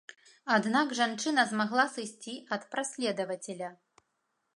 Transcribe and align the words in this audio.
Аднак 0.53 0.93
жанчына 0.99 1.43
змагла 1.51 1.85
сысці 1.97 2.33
ад 2.57 2.65
праследавацеля. 2.73 3.69